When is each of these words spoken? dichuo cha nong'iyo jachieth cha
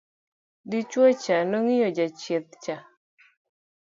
dichuo 0.69 1.09
cha 1.23 1.37
nong'iyo 1.49 1.87
jachieth 1.97 2.51
cha 2.63 2.75